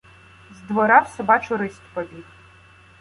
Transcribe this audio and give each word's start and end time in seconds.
З 0.51 0.61
двора 0.61 0.99
в 1.01 1.07
собачу 1.07 1.57
ристь 1.57 1.87
побіг. 1.93 2.23